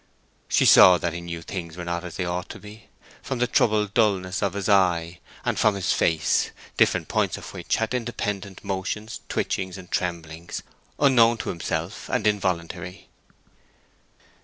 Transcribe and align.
She 0.47 0.65
saw 0.65 0.97
that 0.97 1.13
he 1.13 1.21
knew 1.21 1.43
things 1.43 1.77
were 1.77 1.85
not 1.85 2.03
as 2.03 2.15
they 2.15 2.25
ought 2.25 2.49
to 2.49 2.59
be, 2.59 2.89
from 3.21 3.37
the 3.37 3.45
troubled 3.45 3.93
dulness 3.93 4.41
of 4.41 4.53
his 4.53 4.67
eye, 4.67 5.19
and 5.45 5.59
from 5.59 5.75
his 5.75 5.93
face, 5.93 6.49
different 6.75 7.07
points 7.07 7.37
of 7.37 7.53
which 7.53 7.75
had 7.75 7.93
independent 7.93 8.63
motions, 8.63 9.19
twitchings, 9.29 9.77
and 9.77 9.91
tremblings, 9.91 10.63
unknown 10.97 11.37
to 11.37 11.49
himself, 11.49 12.09
and 12.09 12.25
involuntary. 12.25 13.09